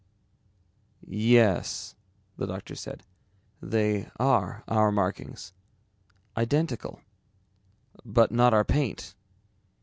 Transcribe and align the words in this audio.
"Yes," 1.05 1.93
the 2.35 2.47
doctor 2.47 2.73
said, 2.73 3.03
"they 3.61 4.09
are 4.19 4.63
our 4.67 4.91
markings. 4.91 5.53
Identical. 6.35 7.01
But 8.03 8.31
not 8.31 8.51
our 8.51 8.65
paint." 8.65 9.13